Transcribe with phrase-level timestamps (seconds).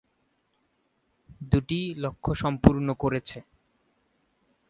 [1.41, 3.37] দুটিই লক্ষ্য সম্পূর্ণ করেছে।